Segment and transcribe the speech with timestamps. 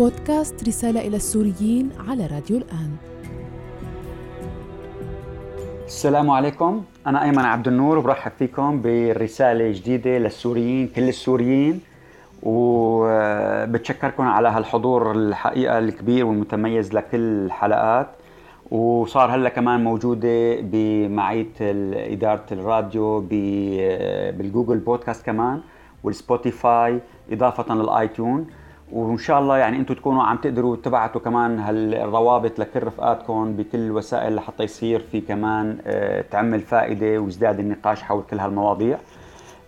[0.00, 2.96] بودكاست رسالة إلى السوريين على راديو الآن.
[5.86, 6.84] السلام عليكم.
[7.06, 11.80] أنا أيمن عبد النور وبرحب فيكم برسالة جديدة للسوريين كل السوريين.
[12.42, 18.08] وبتشكركم على هالحضور الحقيقة الكبير والمتميز لكل الحلقات.
[18.70, 21.52] وصار هلا كمان موجودة بمعية
[22.12, 23.20] إدارة الراديو
[24.38, 25.60] بالجوجل بودكاست كمان
[26.04, 27.00] وال Spotify
[27.32, 28.46] إضافة لل iTunes.
[28.92, 34.34] وإن شاء الله يعني أنتم تكونوا عم تقدروا تبعتوا كمان هالروابط لكل رفقاتكم بكل الوسائل
[34.36, 38.98] لحتى يصير في كمان آه، تعمل فائدة ويزداد النقاش حول كل هالمواضيع.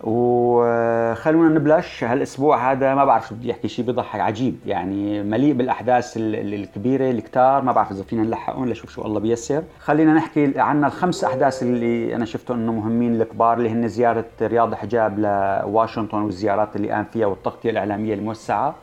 [0.03, 2.03] وخلونا نبلش.
[2.03, 4.55] هالأسبوع هذا ما بعرف شو بدي أحكي شيء بيضحك عجيب.
[4.65, 10.13] يعني مليء بالأحداث الكبيرة الكتار ما بعرف إذا فينا نلحقهم لشوف شو الله بيسر خلينا
[10.13, 15.19] نحكي عن الخمس أحداث اللي أنا شفتهم إنه مهمين الكبار اللي هن زيارة رياض حجاب
[15.19, 18.75] لواشنطن والزيارات اللي قام فيها والتغطية الإعلامية الموسعة.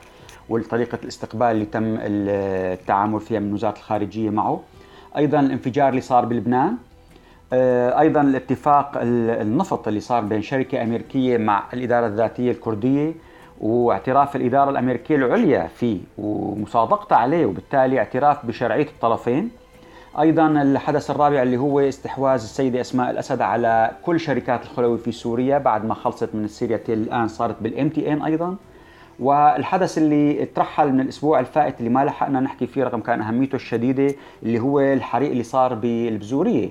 [0.50, 4.60] وطريقة الاستقبال اللي تم التعامل فيها من وزارة الخارجية معه.
[5.16, 6.76] أيضا الانفجار اللي صار بلبنان.
[7.52, 13.12] آه، أيضا الاتفاق النفط اللي صار بين شركة أمريكية مع الإدارة الذاتية الكردية
[13.60, 19.50] واعتراف الإدارة الأمريكية العليا فيه ومصادقتها عليه وبالتالي اعتراف بشرعية الطرفين.
[20.20, 25.58] أيضا الحدث الرابع اللي هو استحواذ السيدة أسماء الأسد على كل شركات الخلوي في سوريا
[25.58, 28.56] بعد ما خلصت من السيريا الآن صارت بالام تي ان أيضا.
[29.20, 34.14] والحدث اللي ترحل من الأسبوع الفائت اللي ما لحقنا نحكي فيه رغم كان أهميته الشديدة
[34.42, 36.68] اللي هو الحريق اللي صار بالبزورية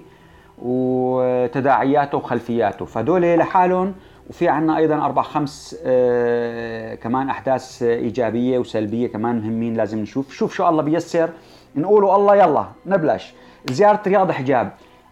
[0.62, 2.86] وتداعياته وخلفياته.
[2.86, 3.94] فدول لحالهم
[4.30, 10.34] وفي عنا أيضا أربع خمس آه كمان أحداث إيجابية وسلبية كمان مهمين لازم نشوف.
[10.34, 11.30] شوف شو الله بيسر
[11.76, 13.34] نقولوا الله يلا نبلش.
[13.70, 14.72] زيارة رياض حجاب.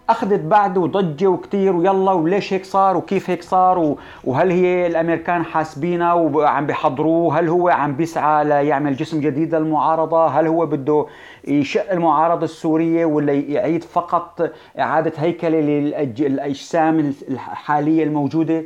[0.09, 6.16] أخذت بعد وضجة وكثير ويلا وليش هيك صار وكيف هيك صار؟ وهل هي الأمريكان حاسبينه
[6.16, 11.05] وعم بيحضروه؟ هل هو عم بيسعى ليعمل جسم جديد للمعارضة؟ هل هو بده
[11.47, 18.64] يشق المعارضة السورية ولا يعيد فقط إعادة هيكلة للاجسام الحالية الموجودة؟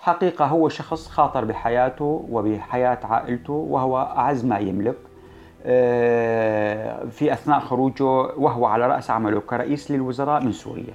[0.00, 4.96] حقيقة هو شخص خاطر بحياته وبحياة عائلته وهو أعز ما يملك.
[7.10, 8.04] في أثناء خروجه
[8.36, 10.94] وهو على رأس عمله كرئيس للوزراء من سوريا.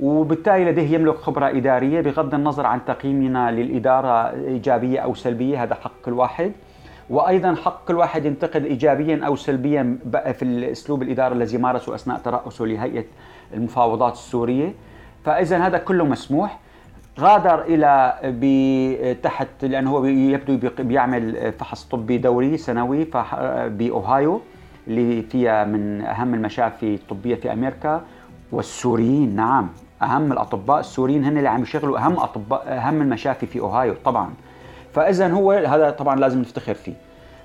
[0.00, 5.92] وبالتالي لديه يملك خبرة إدارية بغض النظر عن تقييمنا للإدارة إيجابية أو سلبية هذا حق
[6.04, 6.52] كل واحد.
[7.10, 12.64] وأيضا حق كل واحد ينتقد ايجابيا أو سلبيا في الأسلوب الاداري الذي مارسه أثناء ترأسه
[12.64, 13.04] لهيئة
[13.54, 14.74] المفاوضات السورية.
[15.24, 16.58] فاذا هذا كله مسموح.
[17.20, 23.06] غادر إلى تحت لأنه هو يبدو بيعمل فحص طبي دوري سنوي
[23.68, 24.40] باوهايو
[24.86, 28.02] اللي فيها من أهم المشافي الطبية في أمريكا.
[28.52, 29.68] والسوريين نعم
[30.02, 30.80] أهم الأطباء.
[30.80, 34.30] السوريين هن اللي عم يشغلوا أهم أطباء أهم المشافي في أوهايو طبعا.
[34.92, 36.94] فاذا هو هذا طبعا لازم نفتخر فيه.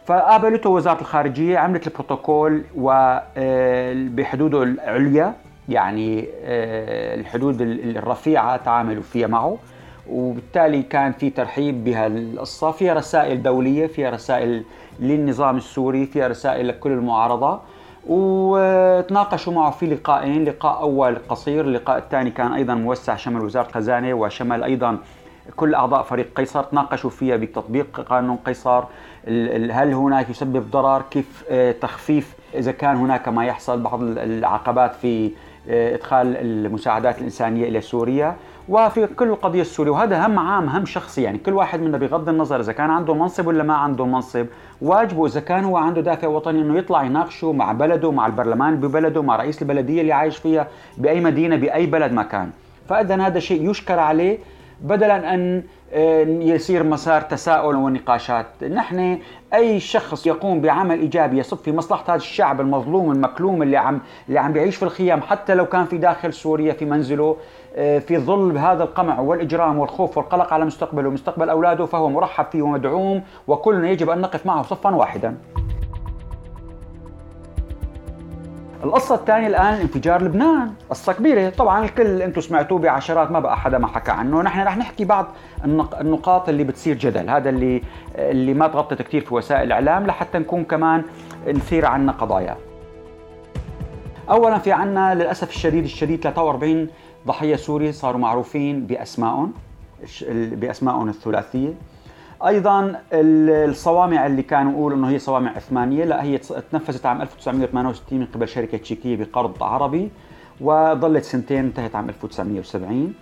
[0.05, 5.33] فقابلته وزارة الخارجية عملت البروتوكول وبحدوده العليا.
[5.69, 9.57] يعني آه، الحدود الرفيعة تعاملوا فيها معه.
[10.09, 14.63] وبالتالي كان في ترحيب بهالقصة فيها رسائل دولية فيها رسائل
[14.99, 17.59] للنظام السوري فيها رسائل لكل المعارضة.
[18.07, 24.13] وتناقشوا معه في لقاءين لقاء أول قصير اللقاء الثاني كان أيضا موسع شمل وزارة خزانة
[24.13, 24.97] وشمل أيضا
[25.55, 26.63] كل أعضاء فريق قيصر.
[26.63, 28.83] تناقشوا فيها بتطبيق قانون قيصر
[29.71, 35.31] هل هناك يسبب ضرر؟ كيف آه، تخفيف؟ إذا كان هناك ما يحصل بعض العقبات في
[35.67, 38.35] إدخال المساعدات الإنسانية إلى سوريا
[38.69, 39.91] وفي كل القضية السورية.
[39.91, 41.37] وهذا هم عام هم شخصي يعني.
[41.37, 44.45] كل واحد منا بغض النظر إذا كان عنده منصب ولا ما عنده منصب
[44.81, 49.21] واجبه اذا كان هو عنده دافع وطني إنه يطلع يناقشه مع بلده مع البرلمان ببلده
[49.21, 50.67] مع رئيس البلدية اللي عايش فيها
[50.97, 52.49] بأي مدينة بأي بلد ما كان.
[52.89, 54.37] فإذا هذا شيء يشكر عليه
[54.81, 55.63] بدلا أن
[55.93, 58.63] آه، يصير مسار تساؤل ونقاشات.
[58.63, 59.19] نحن
[59.53, 64.39] أي شخص يقوم بعمل إيجابي يصب في مصلحة هذا الشعب المظلوم المكلوم اللي عم اللي
[64.39, 67.35] عم بيعيش في الخيام حتى لو كان في داخل سوريا في منزله
[67.75, 72.61] آه، في ظل هذا القمع والإجرام والخوف والقلق على مستقبله ومستقبل أولاده فهو مرحب فيه
[72.61, 75.37] ومدعوم وكلنا يجب أن نقف معه صفا واحدا.
[78.83, 83.77] القصة الثانية الآن انفجار لبنان، قصة كبيرة، طبعا الكل أنتم سمعتوه بعشرات ما بقى حدا
[83.77, 85.27] ما حكى عنه، نحن رح نحكي بعض
[86.01, 87.81] النقاط اللي بتصير جدل، هذا اللي
[88.15, 91.03] اللي ما تغطت كثير في وسائل الإعلام لحتى نكون كمان
[91.47, 92.57] نثير عنا قضايا.
[94.29, 96.87] أولا في عنا للأسف الشديد الشديد 43
[97.27, 99.53] ضحية سوري صاروا معروفين بأسمائهم
[100.31, 101.73] بأسمائهم الثلاثية.
[102.47, 106.37] أيضا الصوامع اللي كانوا يقولوا إنه هي صوامع عثمانية لا هي
[106.71, 110.11] تنفذت عام 1968 من قبل شركة تشيكيه بقرض عربي
[110.61, 113.13] وظلت سنتين انتهت عام 1970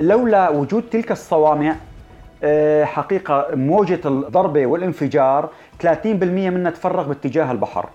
[0.00, 1.76] لولا وجود تلك الصوامع
[2.42, 5.50] آه، حقيقة موجة الضربة والانفجار
[5.82, 7.88] 30% منها تفرغ باتجاه البحر.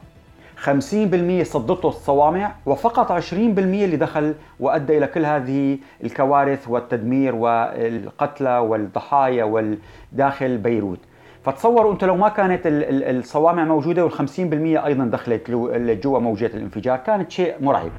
[0.66, 9.44] 50% صدته الصوامع وفقط 20% اللي دخل وأدى إلى كل هذه الكوارث والتدمير والقتلى والضحايا
[9.44, 11.00] والداخل بيروت.
[11.44, 14.40] فتصوروا أنتم لو ما كانت الصوامع موجودة وال50%
[14.86, 15.52] أيضا دخلت
[16.04, 17.92] جوا موجات الانفجار كانت شيء مرعب.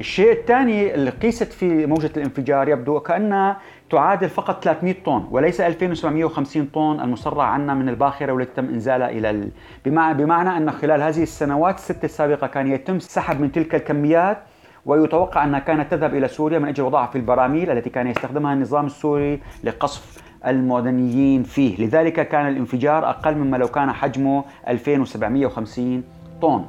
[0.00, 3.56] الشيء الثاني اللي قيست في موجة الانفجار يبدو كأنها
[3.90, 9.30] تعادل فقط 300 طن وليس 2750 طن المسرع عنا من الباخرة والتي تم إنزالها إلى
[9.30, 9.50] ال...
[9.86, 14.38] بمعنى أن خلال هذه السنوات الست السابقة كان يتم سحب من تلك الكميات
[14.86, 18.86] ويتوقع أنها كانت تذهب إلى سوريا من أجل وضعها في البراميل التي كان يستخدمها النظام
[18.86, 21.86] السوري لقصف المدنيين فيه.
[21.86, 26.02] لذلك كان الانفجار أقل مما لو كان حجمه 2750
[26.42, 26.64] طن.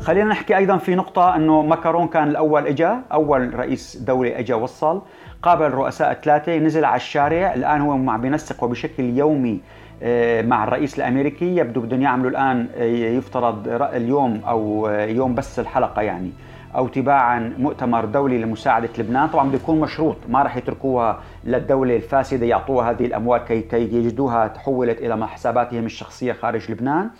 [0.00, 5.02] خلينا نحكي أيضا في نقطة إنه ماكرون كان الأول إجا أول رئيس دوله إجا وصل
[5.42, 9.60] قابل الرؤساء الثلاثة نزل على الشارع الآن هو مع بينسق وبشكل يومي
[10.02, 15.58] آه، مع الرئيس الأمريكي يبدو بدهم يعملوا الآن آه، يفترض اليوم أو آه، يوم بس
[15.58, 16.30] الحلقة يعني
[16.76, 19.28] أو تباعا مؤتمر دولي لمساعدة لبنان.
[19.28, 24.98] طبعا بده يكون مشروط ما راح يتركوها للدولة الفاسدة يعطوها هذه الأموال كي يجدوها تحولت
[24.98, 27.10] إلى حساباتهم الشخصية خارج لبنان.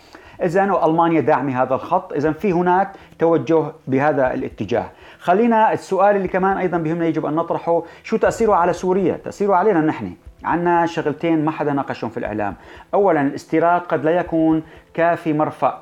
[0.43, 4.85] إذا وألمانيا داعمه هذا الخط إذا في هناك توجه بهذا الاتجاه.
[5.19, 9.81] خلينا السؤال اللي كمان أيضا بهمنا يجب أن نطرحه شو تأثيره على سوريا؟ تأثيره علينا
[9.81, 10.13] نحن.
[10.43, 12.55] عندنا شغلتين ما حدا ناقشهم في الإعلام.
[12.93, 14.63] اولا الاستيراد قد لا يكون
[14.93, 15.81] كافي مرفأ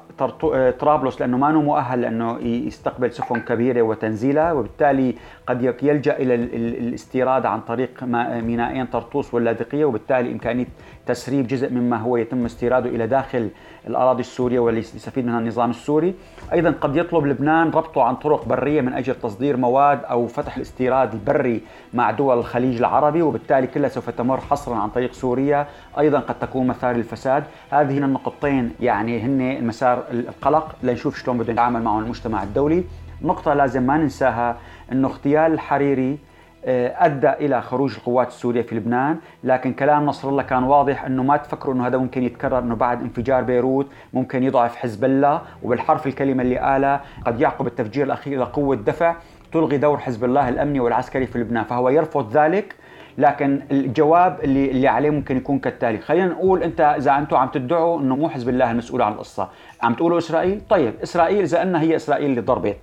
[0.79, 5.15] طرابلس لأنه ما مؤهل لأنه يستقبل سفن كبيرة وتنزيلها وبالتالي
[5.47, 10.65] قد يلجأ إلى الاستيراد عن طريق مينائين طرطوس واللاذقية وبالتالي إمكانية
[11.05, 13.49] تسريب جزء مما هو يتم استيراده إلى داخل
[13.87, 16.13] الأراضي السورية واللي يستفيد منها النظام السوري،
[16.53, 21.13] أيضا قد يطلب لبنان ربطه عن طرق برية من أجل تصدير مواد أو فتح الاستيراد
[21.13, 21.61] البري
[21.93, 25.67] مع دول الخليج العربي وبالتالي كلها سوف تمر حصرا عن طريق سوريا،
[25.99, 30.75] أيضا قد تكون مثار للفساد، هذه النقطتين يعني هن المسار القلق.
[30.83, 32.83] لنشوف شلون بده يتعامل معهم المجتمع الدولي،
[33.21, 34.57] نقطة لازم ما ننساها
[34.91, 36.17] إنه اغتيال الحريري
[36.67, 41.23] آه، أدى إلى خروج القوات السورية في لبنان، لكن كلام نصر الله كان واضح إنه
[41.23, 46.07] ما تفكروا إنه هذا ممكن يتكرر إنه بعد انفجار بيروت ممكن يضعف حزب الله وبالحرف
[46.07, 49.15] الكلمة اللي قالها قد يعقب التفجير الأخير لقوه دفع
[49.53, 52.75] تلغي دور حزب الله الأمني والعسكري في لبنان، فهو يرفض ذلك
[53.17, 55.97] لكن الجواب اللي اللي عليه ممكن يكون كالتالي.
[55.97, 59.49] خلينا نقول أنت إذا أنتم عم تدعوا إنه مو حزب الله المسؤول عن القصة.
[59.81, 62.77] عم تقولوا إسرائيل؟ طيب إسرائيل إذا انها هي إسرائيل اللي ضربت.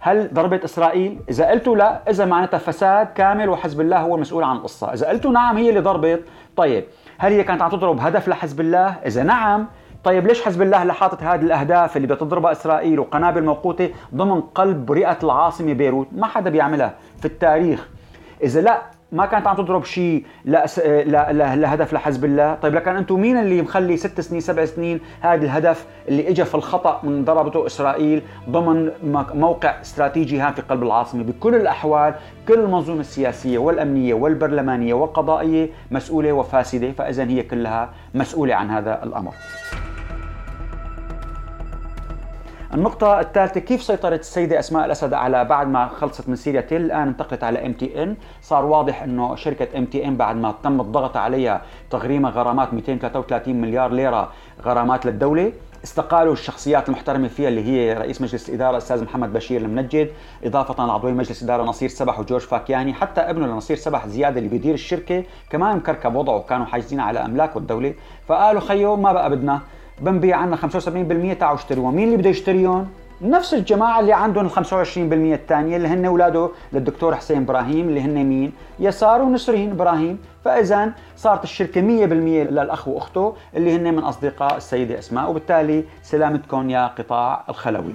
[0.00, 4.56] هل ضربت إسرائيل؟ إذا قلتوا لا إذا معناتها فساد كامل وحزب الله هو المسؤول عن
[4.56, 6.24] القصة، إذا قلتوا نعم هي اللي ضربت،
[6.56, 6.84] طيب
[7.18, 9.66] هل هي كانت عم تضرب هدف لحزب الله؟ إذا نعم
[10.04, 14.40] طيب ليش حزب الله اللي حاطط هذه الأهداف اللي بدها تضربها إسرائيل وقنابل موقوتة ضمن
[14.40, 17.88] قلب رئة العاصمة بيروت؟ ما حدا بيعملها في التاريخ.
[18.42, 22.54] إذا لا ما كانت عم تضرب شيء لهدف لحزب الله.
[22.54, 26.54] طيب لكن أنتم مين اللي مخلي ست سنين سبع سنين هذا الهدف اللي اجى في
[26.54, 28.90] الخطأ من ضربته إسرائيل ضمن
[29.34, 32.14] موقع استراتيجي هام في قلب العاصمة؟ بكل الأحوال
[32.48, 39.32] كل المنظومة السياسية والأمنية والبرلمانية والقضائية مسؤولة وفاسدة فاذا هي كلها مسؤولة عن هذا الأمر.
[42.74, 47.44] النقطة الثالثة كيف سيطرت السيدة أسماء الأسد على بعد ما خلصت من سيريتل؟ الآن انتقلت
[47.44, 48.16] على MTN.
[48.42, 54.32] صار واضح أنه شركة MTN بعد ما تم الضغط عليها تغريمها غرامات 233 مليار ليرة
[54.62, 55.52] غرامات للدولة.
[55.84, 60.10] استقالوا الشخصيات المحترمة فيها اللي هي رئيس مجلس الإدارة الأستاذ محمد بشير المنجد
[60.44, 64.74] إضافة لعضوي مجلس الإدارة نصير سبح وجورج فاكياني حتى ابنه لنصير سبح زيادة اللي بيدير
[64.74, 67.94] الشركة كمان مكركب وضعه كانوا حاجزين على أملاكه الدولة
[68.28, 69.60] فقالوا خيو ما بقى بدنا.
[70.00, 72.88] بنبيع عنا 75% تعالوا اشتريهم مين اللي بده يشتريهم؟
[73.22, 74.58] نفس الجماعة اللي عندهم ال 25%
[74.96, 81.44] الثانية اللي هن أولاده للدكتور حسين إبراهيم اللي هن مين؟ يسار ونسرين إبراهيم، فاذا صارت
[81.44, 81.84] الشركة 100%
[82.50, 85.30] للأخ وأخته اللي هن من أصدقاء السيدة أسماء.
[85.30, 87.94] وبالتالي سلامتكم يا قطاع الخلوي.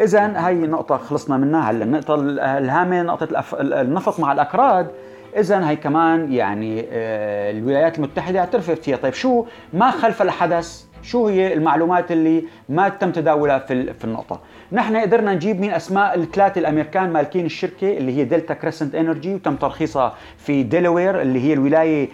[0.00, 1.70] اذا هي نقطة خلصنا منها.
[1.70, 2.14] هلأ النقطة
[2.58, 3.28] الهامة نقطة
[3.60, 4.90] النفط مع الأكراد.
[5.36, 8.96] اذا هي كمان يعني آه، الولايات المتحدة اعترفت فيها.
[8.96, 14.40] طيب شو ما خلف الحدث؟ شو هي المعلومات اللي ما تم تداولها في في النقطة؟
[14.72, 19.56] نحن قدرنا نجيب مين أسماء الثلاثة الأمريكان مالكين الشركة اللي هي Delta Crescent Energy وتم
[19.56, 22.08] ترخيصها في ديلوير اللي هي الولاية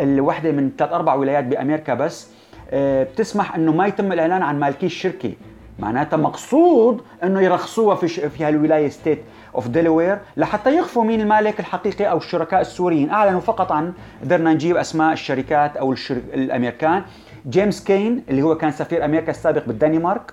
[0.00, 2.28] الوحدة من ثلاث أربع ولايات بأمريكا بس.
[2.70, 5.32] آه، بتسمح إنه ما يتم الإعلان عن مالكي الشركة.
[5.78, 9.18] معناتها مقصود إنه يرخصوها في في هالولاية State.
[9.54, 13.10] of Delaware لحتى يخفوا مين المالك الحقيقي أو الشركاء السوريين.
[13.10, 13.92] أعلنوا فقط عن
[14.22, 17.02] قدرنا نجيب أسماء الشركات أو الشرك الأمريكان.
[17.48, 20.32] جيمس كين اللي هو كان سفير أمريكا السابق بالدنمارك.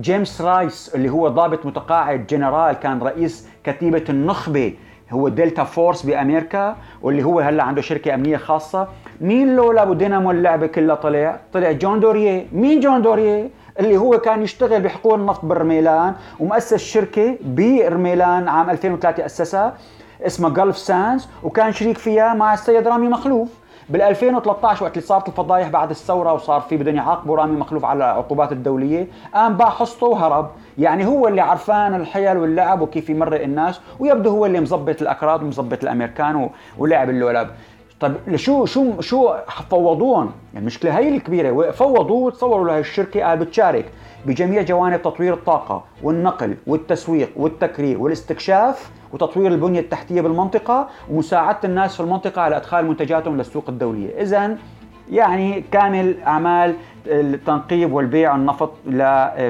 [0.00, 4.74] جيمس رايس اللي هو ضابط متقاعد جنرال كان رئيس كتيبة النخبة
[5.10, 8.88] هو Delta Force بأمريكا واللي هو هلأ عنده شركة أمنية خاصة.
[9.20, 13.50] مين لولا ودينامو اللعبة كلها طلع؟ طلع جون دوريه مين جون دوريه
[13.80, 19.74] اللي هو كان يشتغل بحقول النفط برميلان ومؤسس شركة برميلان عام 2003 أسسها
[20.26, 23.48] اسمها Gulf Sands وكان شريك فيها مع السيد رامي مخلوف.
[23.88, 27.98] بال 2013 وقت اللي صارت الفضايح بعد الثورة وصار في بدهم يعاقبوا رامي مخلوف على
[27.98, 30.50] العقوبات الدولية قام باع حصته وهرب.
[30.78, 35.82] يعني هو اللي عرفان الحيل واللعب وكيف يمرق الناس ويبدو هو اللي مظبط الأكراد ومظبط
[35.82, 37.48] الأمريكان ولعب اللولب.
[38.00, 39.34] طيب شو شو شو
[39.70, 41.70] فوضوهم؟ يعني المشكلة هي الكبيرة.
[41.70, 43.84] فوضوه وتصوروا له الشركة قال بتشارك
[44.26, 52.00] بجميع جوانب تطوير الطاقة والنقل والتسويق والتكرير والاستكشاف وتطوير البنية التحتية بالمنطقة ومساعدة الناس في
[52.00, 54.22] المنطقة على إدخال منتجاتهم للسوق الدولية.
[54.22, 54.56] اذا
[55.10, 56.74] يعني كامل أعمال
[57.06, 58.72] التنقيب والبيع النفط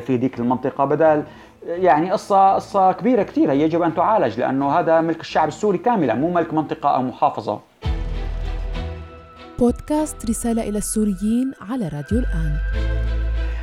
[0.06, 1.22] في ذيك المنطقة بدل
[1.66, 6.30] يعني قصة قصة كبيرة كثير يجب أن تعالج لأنه هذا ملك الشعب السوري كاملا مو
[6.32, 7.69] ملك منطقة أو محافظة.
[9.60, 12.56] بودكاست رسالة إلى السوريين على راديو الآن.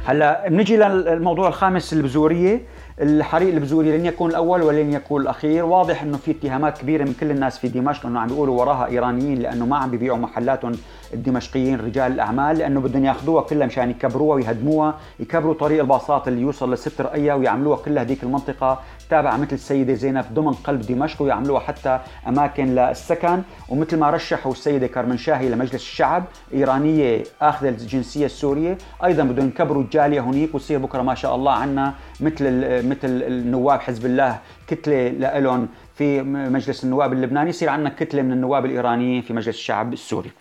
[0.05, 2.61] هلا بنجي للموضوع الخامس البزورية.
[3.01, 7.31] الحريق البزوري لن يكون الأول ولن يكون الأخير، واضح إنه في اتهامات كبيرة من كل
[7.31, 10.71] الناس في دمشق إنه عم بيقولوا وراها إيرانيين لأنه ما عم بيبيعوا محلاتهم
[11.13, 16.73] الدمشقيين رجال الأعمال لأنه بدهم ياخذوها كلها مشان يكبروها ويهدموها، يكبروا طريق الباصات اللي يوصل
[16.73, 21.99] لست رقية ويعملوها كلها هذيك المنطقة تابعة مثل السيدة زينب ضمن قلب دمشق ويعملوها حتى
[22.27, 23.41] أماكن للسكن.
[23.69, 26.23] ومثل ما رشحوا السيدة كرمنشاهي لمجلس الشعب
[26.53, 31.93] إيرانية أخذ الجنسية السورية أيضا بدهم يكبروا الجالية هنيك ويصير بكرة ما شاء الله عنا
[32.21, 32.43] مثل
[32.89, 35.09] مثل النواب حزب الله كتلة
[35.39, 40.31] لهم في مجلس النواب اللبناني يصير عندنا كتلة من النواب الإيرانيين في مجلس الشعب السوري.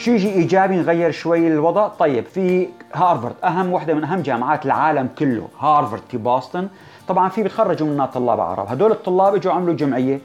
[0.00, 1.88] شيء يجي إيجابي نغير شوي الوضع.
[1.88, 6.64] طيب في هارفارد أهم وحدة من أهم جامعات العالم كله هارفارد في بoston
[7.08, 8.66] طبعا في بتخرجوا منها طلاب عرب.
[8.68, 10.20] هدول الطلاب إجوا عملوا جمعية.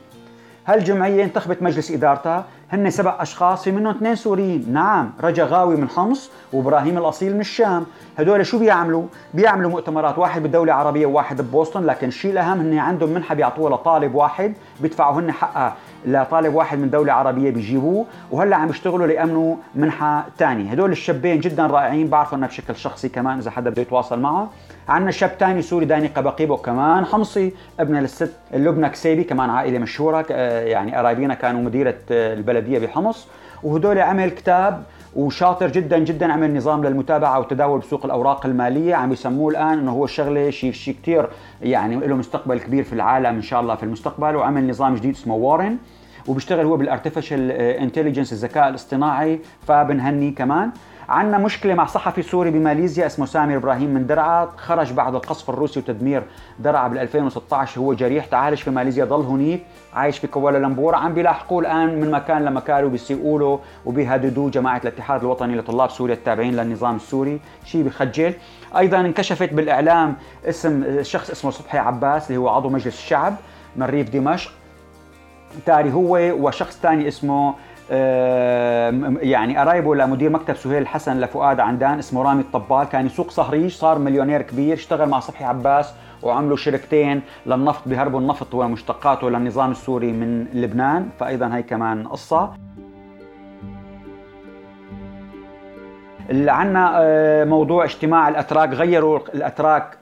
[0.67, 2.45] هالجمعية انتخبت مجلس إدارتها.
[2.71, 4.65] هن سبع أشخاص في منهم اثنين سوريين.
[4.73, 7.85] نعم رجا غاوي من حمص وإبراهيم الأصيل من الشام.
[8.17, 9.03] هدول شو بيعملوا؟
[9.33, 11.85] بيعملوا مؤتمرات واحد بدوله عربيه وواحد ببوسطن.
[11.85, 15.75] لكن الشيء الأهم هن عندهم منحة بيعطوها لطالب واحد بيدفعوا هن حقها.
[16.07, 21.67] لطالب واحد من دولة عربية بيجيبوه وهلأ عم يشتغلوا ليأمنوا منحة ثانية هدول الشابين جدا
[21.67, 24.49] رائعين بعرفوا أنا بشكل شخصي كمان إذا حدا بده يتواصل معه.
[24.89, 30.25] عندنا شاب ثاني سوري داني قبقيبو كمان حمصي ابن للست لبنى كسيبي كمان عائلة مشهورة
[30.31, 33.27] يعني قرايبينا كانوا مديرة البلدية بحمص.
[33.65, 34.83] وهدول عمل كتاب
[35.15, 38.95] وشاطر جدا جدا عمل نظام للمتابعة والتداول بسوق الأوراق المالية.
[38.95, 41.29] عم يسموه الآن إنه هو الشغله شيء شيء كثير
[41.61, 44.35] يعني له مستقبل كبير في العالم إن شاء الله في المستقبل.
[44.35, 45.77] وعمل نظام جديد اسمه وارن
[46.27, 50.71] وبيشتغل هو بال Artificial Intelligence الذكاء الاصطناعي فبنهني كمان.
[51.09, 54.47] عندنا مشكلة مع صحفي سوري بماليزيا اسمه سامي إبراهيم من درعا.
[54.57, 56.23] خرج بعد القصف الروسي وتدمير
[56.59, 61.59] درعا بال 2016 هو جريح تعالج في ماليزيا ضل هنيك عايش في كوالالمبور عم بيلاحقوه
[61.59, 67.39] الآن من مكان لمكان وبيسيئوا له وبيهددوه جماعة الاتحاد الوطني لطلاب سوريا التابعين للنظام السوري.
[67.65, 68.33] شيء بخجل.
[68.77, 73.35] أيضا انكشفت بالإعلام اسم شخص اسمه صبحي عباس اللي هو عضو مجلس الشعب
[73.75, 74.51] من ريف دمشق.
[75.65, 77.53] تاري هو وشخص ثاني اسمه
[77.89, 83.99] يعني قرايبه لمدير مكتب سهيل الحسن لفؤاد عندان اسمه رامي الطبال كان يسوق صهريج صار
[83.99, 90.45] مليونير كبير اشتغل مع صبحي عباس وعملوا شركتين للنفط بهربوا النفط ومشتقاته للنظام السوري من
[90.53, 92.53] لبنان فايضا هي كمان قصة.
[96.29, 99.97] عندنا آه، موضوع اجتماع الأتراك غيروا الأتراك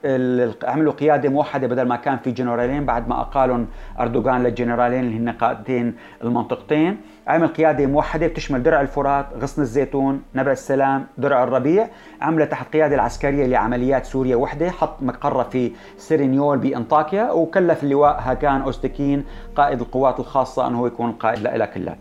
[0.64, 3.64] عملوا قيادة موحدة بدل ما كان في جنرالين بعد ما اقالوا
[4.00, 6.96] أردوغان للجنرالين اللي هن قائدتين المنطقتين.
[7.28, 11.88] عمل قيادة موحدة بتشمل درع الفرات غصن الزيتون نبع السلام درع الربيع.
[12.20, 18.60] عملها تحت قيادة العسكرية لعمليات سوريا وحدة حط مقرها في سيرينيول بإنطاكيا وكلف اللواء هاكان
[18.60, 19.24] أوستكين
[19.56, 21.96] قائد القوات الخاصة أنه يكون القائد لها كلها.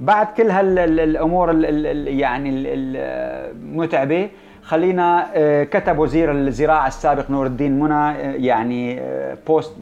[0.00, 1.54] بعد كل هالامور
[2.08, 4.30] يعني المتعبه
[4.64, 9.72] خلينا آه، كتب وزير الزراعة السابق نور الدين منى آه، يعني آه، بوست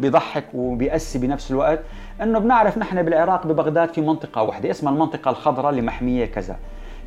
[0.00, 1.80] بيضحك وبيأسي بنفس الوقت
[2.22, 6.56] إنه بنعرف نحن بالعراق ببغداد في منطقة واحدة اسمها المنطقة الخضراء اللي محميه كذا.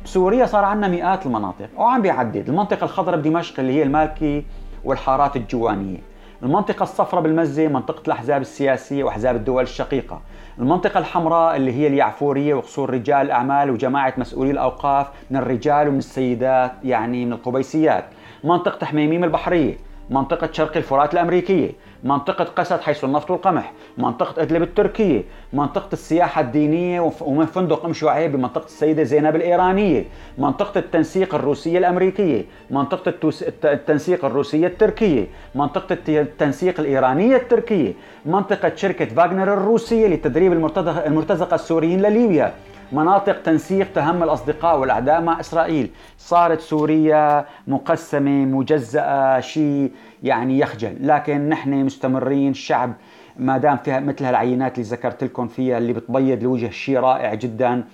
[0.04, 2.48] بسوريا صار عندنا مئات المناطق وعم بيعدد.
[2.48, 4.44] المنطقة الخضراء بدمشق اللي هي المالكي
[4.84, 5.98] والحارات الجوانية.
[6.42, 10.20] المنطقة الصفراء بالمزة منطقة الأحزاب السياسية وأحزاب الدول الشقيقة.
[10.58, 16.72] المنطقة الحمراء اللي هي اليعفورية وقصور رجال الأعمال وجماعة مسؤولي الأوقاف من الرجال ومن السيدات
[16.84, 18.04] يعني من القبيسيات.
[18.44, 19.74] منطقة حميميم البحرية.
[20.10, 21.70] منطقة شرق الفرات الأمريكية
[22.04, 28.32] منطقة قسد حيث النفط والقمح منطقة إدلب التركية منطقة السياحة الدينية ومن فندق أم شعيب
[28.32, 30.04] بمنطقة السيدة زينب الإيرانية
[30.38, 33.30] منطقة التنسيق الروسية الأمريكية منطقة
[33.64, 37.92] التنسيق الروسية التركية منطقة التنسيق الإيرانية التركية
[38.26, 40.52] منطقة شركة فاغنر الروسية لتدريب
[41.06, 42.54] المرتزقة السوريين لليبيا.
[42.92, 45.90] مناطق تنسيق تهم الأصدقاء والأعداء مع إسرائيل.
[46.18, 49.90] صارت سوريا مقسمة مجزأة شيء
[50.22, 50.96] يعني يخجل.
[51.00, 52.92] لكن نحن مستمرين الشعب
[53.36, 57.84] ما دام فيها مثل هالعينات اللي ذكرت لكم فيها اللي بتبيض الوجه شيء رائع جدا.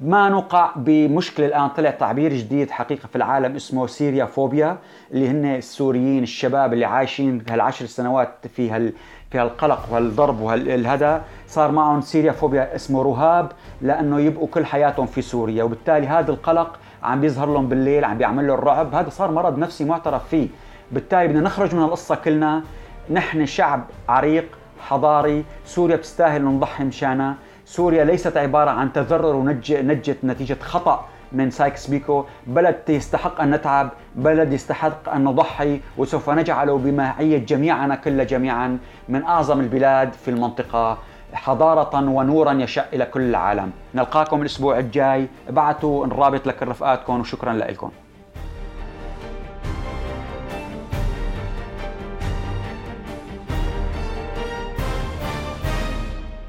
[0.00, 4.78] ما نقع بمشكلة الآن طلع تعبير جديد حقيقة في العالم اسمه سيريا فوبيا
[5.12, 8.92] اللي هن السوريين الشباب اللي عايشين هالعشر سنوات في هال
[9.30, 15.22] في هالقلق وهالضرب وهالهذا صار معهم سيريا فوبيا اسمه رهاب لأنه يبقوا كل حياتهم في
[15.22, 19.58] سوريا وبالتالي هذا القلق عم بيظهر لهم بالليل عم بيعمل له الرعب هذا صار مرض
[19.58, 20.48] نفسي معترف فيه.
[20.92, 22.62] بالتالي بدنا نخرج من القصة كلنا
[23.10, 24.48] نحن شعب عريق
[24.80, 27.34] حضاري سوريا بتستاهل نضحي مشانها.
[27.64, 31.04] سوريا ليست عبارة عن تذرر ونجت نتيجة خطأ.
[31.32, 32.24] من سايكس بيكو.
[32.46, 39.22] بلد يستحق أن نتعب بلد يستحق أن نضحي وسوف نجعله بمعية جميعنا كل جميعا من
[39.22, 40.98] أعظم البلاد في المنطقة
[41.32, 43.70] حضارة ونورا يشع إلى كل العالم.
[43.94, 45.28] نلقاكم الأسبوع الجاي.
[45.48, 47.90] ابعتوا الرابط لكل رفقاتكم وشكرا لكم.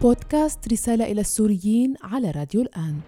[0.01, 2.99] بودكاست رسالة إلى السوريين على راديو الآن.